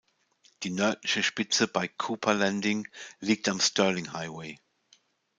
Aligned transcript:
Die 0.63 0.71
nördliche 0.71 1.21
Spitze 1.21 1.67
bei 1.67 1.87
"Cooper 1.87 2.33
Landing" 2.33 2.87
liegt 3.19 3.47
am 3.47 3.61
Sterling 3.61 4.11
Highway. 4.13 4.57